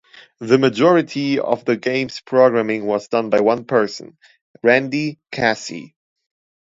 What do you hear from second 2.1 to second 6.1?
programming was done by one person- Randy Casey.